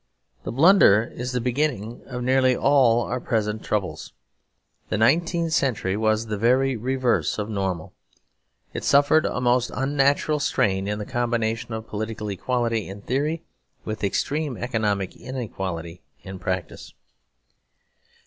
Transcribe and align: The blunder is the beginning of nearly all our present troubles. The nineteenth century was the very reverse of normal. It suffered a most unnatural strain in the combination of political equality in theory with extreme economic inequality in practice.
The 0.45 0.51
blunder 0.51 1.03
is 1.13 1.31
the 1.31 1.39
beginning 1.39 2.01
of 2.07 2.23
nearly 2.23 2.55
all 2.55 3.03
our 3.03 3.19
present 3.19 3.63
troubles. 3.63 4.13
The 4.89 4.97
nineteenth 4.97 5.53
century 5.53 5.95
was 5.95 6.25
the 6.25 6.39
very 6.39 6.75
reverse 6.75 7.37
of 7.37 7.51
normal. 7.51 7.93
It 8.73 8.83
suffered 8.83 9.27
a 9.27 9.39
most 9.39 9.69
unnatural 9.71 10.39
strain 10.39 10.87
in 10.87 10.97
the 10.97 11.05
combination 11.05 11.75
of 11.75 11.85
political 11.87 12.29
equality 12.29 12.89
in 12.89 13.03
theory 13.03 13.43
with 13.85 14.03
extreme 14.03 14.57
economic 14.57 15.15
inequality 15.17 16.01
in 16.23 16.39
practice. 16.39 16.95